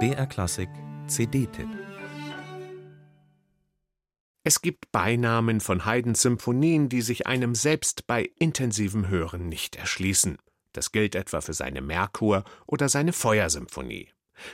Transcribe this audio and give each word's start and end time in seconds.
BR 0.00 0.26
Klassik 0.26 0.68
CD-Tipp 1.06 1.68
Es 4.42 4.60
gibt 4.60 4.90
Beinamen 4.90 5.60
von 5.60 5.84
Haydns 5.84 6.22
Symphonien, 6.22 6.88
die 6.88 7.02
sich 7.02 7.26
einem 7.26 7.54
selbst 7.54 8.06
bei 8.06 8.30
intensivem 8.38 9.08
Hören 9.08 9.48
nicht 9.48 9.76
erschließen. 9.76 10.38
Das 10.72 10.92
gilt 10.92 11.14
etwa 11.14 11.40
für 11.40 11.54
seine 11.54 11.80
Merkur 11.80 12.44
oder 12.66 12.88
seine 12.88 13.12
Feuersymphonie. 13.12 14.08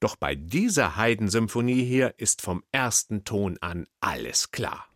Doch 0.00 0.16
bei 0.16 0.34
dieser 0.34 0.96
Haydn-Symphonie 0.96 1.84
hier 1.84 2.14
ist 2.18 2.42
vom 2.42 2.62
ersten 2.70 3.24
Ton 3.24 3.56
an 3.60 3.86
alles 4.00 4.50
klar. 4.50 4.86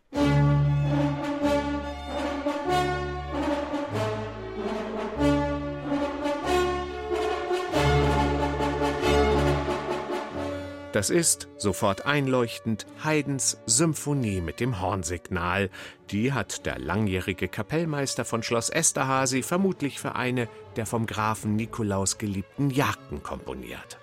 Das 10.96 11.10
ist, 11.10 11.48
sofort 11.58 12.06
einleuchtend, 12.06 12.86
Haydns 13.04 13.58
Symphonie 13.66 14.40
mit 14.40 14.60
dem 14.60 14.80
Hornsignal. 14.80 15.68
Die 16.10 16.32
hat 16.32 16.64
der 16.64 16.78
langjährige 16.78 17.48
Kapellmeister 17.48 18.24
von 18.24 18.42
Schloss 18.42 18.70
Esterhazy 18.70 19.42
vermutlich 19.42 20.00
für 20.00 20.14
eine 20.14 20.48
der 20.76 20.86
vom 20.86 21.04
Grafen 21.04 21.54
Nikolaus 21.54 22.16
geliebten 22.16 22.70
Jagden 22.70 23.22
komponiert. 23.22 23.98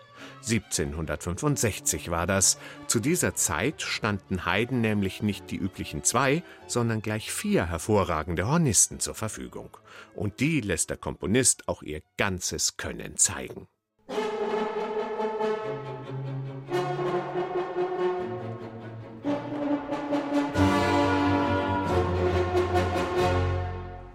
1765 0.48 2.12
war 2.12 2.28
das. 2.28 2.60
Zu 2.86 3.00
dieser 3.00 3.34
Zeit 3.34 3.82
standen 3.82 4.46
Haydn 4.46 4.82
nämlich 4.82 5.24
nicht 5.24 5.50
die 5.50 5.58
üblichen 5.58 6.04
zwei, 6.04 6.44
sondern 6.68 7.02
gleich 7.02 7.32
vier 7.32 7.66
hervorragende 7.66 8.48
Hornisten 8.48 9.00
zur 9.00 9.16
Verfügung. 9.16 9.76
Und 10.14 10.42
die 10.42 10.62
lässt 10.62 10.92
der 10.92 10.98
Komponist 10.98 11.68
auch 11.68 11.82
ihr 11.82 12.04
ganzes 12.18 12.78
Können 12.78 13.18
zeigen. 13.18 13.68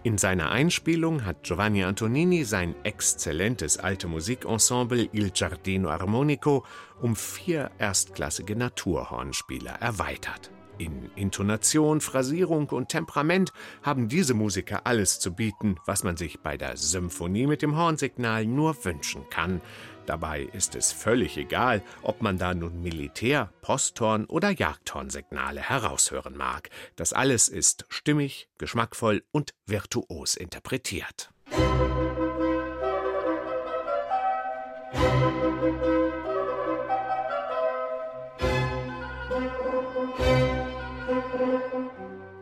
In 0.08 0.16
seiner 0.16 0.50
Einspielung 0.50 1.26
hat 1.26 1.42
Giovanni 1.42 1.84
Antonini 1.84 2.44
sein 2.44 2.74
exzellentes 2.82 3.76
alte 3.76 4.08
Musikensemble 4.08 5.10
Il 5.12 5.32
Giardino 5.32 5.90
Armonico 5.90 6.64
um 7.02 7.14
vier 7.14 7.70
erstklassige 7.78 8.56
Naturhornspieler 8.56 9.72
erweitert. 9.72 10.50
In 10.78 11.10
Intonation, 11.14 12.00
Phrasierung 12.00 12.70
und 12.70 12.88
Temperament 12.88 13.52
haben 13.82 14.08
diese 14.08 14.32
Musiker 14.32 14.86
alles 14.86 15.20
zu 15.20 15.34
bieten, 15.34 15.76
was 15.84 16.04
man 16.04 16.16
sich 16.16 16.40
bei 16.40 16.56
der 16.56 16.78
Symphonie 16.78 17.46
mit 17.46 17.60
dem 17.60 17.76
Hornsignal 17.76 18.46
nur 18.46 18.82
wünschen 18.86 19.28
kann. 19.28 19.60
Dabei 20.08 20.48
ist 20.54 20.74
es 20.74 20.90
völlig 20.90 21.36
egal, 21.36 21.82
ob 22.00 22.22
man 22.22 22.38
da 22.38 22.54
nun 22.54 22.80
Militär-, 22.80 23.52
Posthorn- 23.60 24.24
oder 24.24 24.48
Jagdhornsignale 24.48 25.60
heraushören 25.60 26.34
mag. 26.34 26.70
Das 26.96 27.12
alles 27.12 27.48
ist 27.48 27.84
stimmig, 27.90 28.48
geschmackvoll 28.56 29.22
und 29.32 29.52
virtuos 29.66 30.34
interpretiert. 30.34 31.30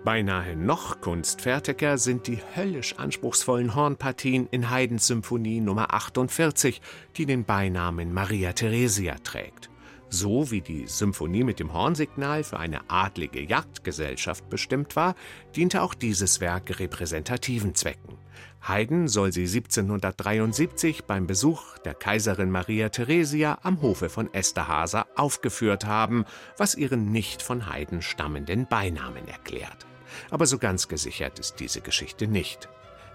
Beinahe 0.06 0.54
noch 0.54 1.00
kunstfertiger 1.00 1.98
sind 1.98 2.28
die 2.28 2.38
höllisch 2.54 2.94
anspruchsvollen 2.96 3.74
Hornpartien 3.74 4.46
in 4.52 4.70
Haydns 4.70 5.08
Symphonie 5.08 5.60
Nummer 5.60 5.92
48, 5.92 6.80
die 7.16 7.26
den 7.26 7.44
Beinamen 7.44 8.14
Maria 8.14 8.52
Theresia 8.52 9.16
trägt. 9.24 9.68
So 10.08 10.52
wie 10.52 10.60
die 10.60 10.86
Symphonie 10.86 11.42
mit 11.42 11.58
dem 11.58 11.72
Hornsignal 11.72 12.44
für 12.44 12.60
eine 12.60 12.88
adlige 12.88 13.42
Jagdgesellschaft 13.42 14.48
bestimmt 14.48 14.94
war, 14.94 15.16
diente 15.56 15.82
auch 15.82 15.92
dieses 15.92 16.40
Werk 16.40 16.78
repräsentativen 16.78 17.74
Zwecken. 17.74 18.16
Haydn 18.62 19.08
soll 19.08 19.32
sie 19.32 19.46
1773 19.46 21.02
beim 21.06 21.26
Besuch 21.26 21.78
der 21.78 21.94
Kaiserin 21.94 22.52
Maria 22.52 22.90
Theresia 22.90 23.58
am 23.64 23.82
Hofe 23.82 24.08
von 24.08 24.32
Esterhazy 24.32 25.00
aufgeführt 25.16 25.84
haben, 25.84 26.26
was 26.56 26.76
ihren 26.76 27.10
nicht 27.10 27.42
von 27.42 27.68
Haydn 27.68 28.02
stammenden 28.02 28.68
Beinamen 28.68 29.26
erklärt. 29.26 29.84
Aber 30.30 30.46
so 30.46 30.58
ganz 30.58 30.88
gesichert 30.88 31.38
ist 31.38 31.60
diese 31.60 31.80
Geschichte 31.80 32.26
nicht. 32.26 32.68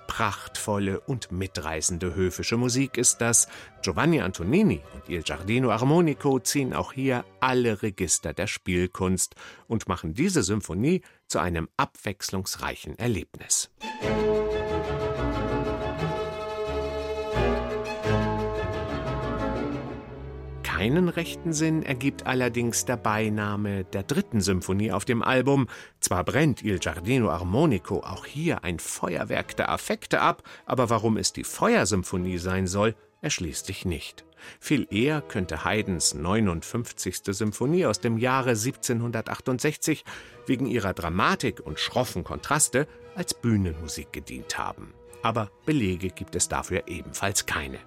Prachtvolle 0.07 0.99
und 0.99 1.31
mitreißende 1.31 2.15
höfische 2.15 2.57
Musik 2.57 2.97
ist 2.97 3.21
das. 3.21 3.47
Giovanni 3.81 4.19
Antonini 4.19 4.81
und 4.93 5.07
Il 5.07 5.23
Giardino 5.23 5.71
Armonico 5.71 6.39
ziehen 6.39 6.73
auch 6.73 6.91
hier 6.91 7.23
alle 7.39 7.81
Register 7.81 8.33
der 8.33 8.47
Spielkunst 8.47 9.35
und 9.67 9.87
machen 9.87 10.13
diese 10.13 10.43
Symphonie 10.43 11.01
zu 11.27 11.39
einem 11.39 11.69
abwechslungsreichen 11.77 12.99
Erlebnis. 12.99 13.71
Keinen 20.81 21.09
rechten 21.09 21.53
Sinn 21.53 21.83
ergibt 21.83 22.25
allerdings 22.25 22.85
der 22.85 22.97
Beiname 22.97 23.83
der 23.83 24.01
dritten 24.01 24.41
Symphonie 24.41 24.91
auf 24.91 25.05
dem 25.05 25.21
Album. 25.21 25.67
Zwar 25.99 26.23
brennt 26.23 26.63
Il 26.63 26.79
Giardino 26.79 27.29
Armonico 27.29 27.99
auch 27.99 28.25
hier 28.25 28.63
ein 28.63 28.79
Feuerwerk 28.79 29.55
der 29.55 29.69
Affekte 29.69 30.21
ab, 30.21 30.41
aber 30.65 30.89
warum 30.89 31.17
es 31.17 31.33
die 31.33 31.43
Feuersymphonie 31.43 32.39
sein 32.39 32.65
soll, 32.65 32.95
erschließt 33.21 33.67
sich 33.67 33.85
nicht. 33.85 34.25
Viel 34.59 34.87
eher 34.89 35.21
könnte 35.21 35.65
Haydns 35.65 36.15
59. 36.15 37.25
Symphonie 37.27 37.85
aus 37.85 37.99
dem 37.99 38.17
Jahre 38.17 38.49
1768 38.49 40.03
wegen 40.47 40.65
ihrer 40.65 40.95
Dramatik 40.95 41.59
und 41.59 41.79
schroffen 41.79 42.23
Kontraste 42.23 42.87
als 43.13 43.35
Bühnenmusik 43.35 44.11
gedient 44.11 44.57
haben. 44.57 44.95
Aber 45.21 45.51
Belege 45.63 46.07
gibt 46.07 46.35
es 46.35 46.49
dafür 46.49 46.87
ebenfalls 46.87 47.45
keine. 47.45 47.77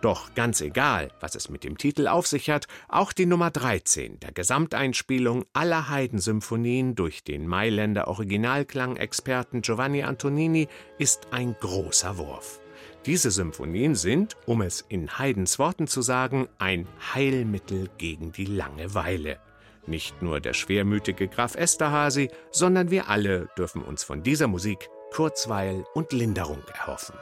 Doch 0.00 0.34
ganz 0.34 0.60
egal, 0.60 1.10
was 1.20 1.34
es 1.34 1.48
mit 1.48 1.64
dem 1.64 1.78
Titel 1.78 2.06
auf 2.06 2.26
sich 2.26 2.50
hat, 2.50 2.66
auch 2.88 3.12
die 3.12 3.26
Nummer 3.26 3.50
13 3.50 4.20
der 4.20 4.32
Gesamteinspielung 4.32 5.44
aller 5.52 5.88
Haydn-Symphonien 5.88 6.94
durch 6.94 7.24
den 7.24 7.46
Mailänder 7.46 8.08
Originalklangexperten 8.08 9.62
Giovanni 9.62 10.02
Antonini 10.02 10.68
ist 10.98 11.28
ein 11.32 11.56
großer 11.60 12.18
Wurf. 12.18 12.60
Diese 13.06 13.30
Symphonien 13.30 13.94
sind, 13.94 14.36
um 14.44 14.60
es 14.60 14.84
in 14.88 15.18
Haydns 15.18 15.58
Worten 15.58 15.86
zu 15.86 16.02
sagen, 16.02 16.48
ein 16.58 16.86
Heilmittel 17.14 17.88
gegen 17.96 18.32
die 18.32 18.44
Langeweile. 18.44 19.38
Nicht 19.86 20.20
nur 20.20 20.40
der 20.40 20.52
schwermütige 20.52 21.26
Graf 21.26 21.54
Esterhazy, 21.54 22.30
sondern 22.50 22.90
wir 22.90 23.08
alle 23.08 23.48
dürfen 23.56 23.82
uns 23.82 24.04
von 24.04 24.22
dieser 24.22 24.48
Musik 24.48 24.90
Kurzweil 25.12 25.84
und 25.94 26.12
Linderung 26.12 26.62
erhoffen. 26.74 27.16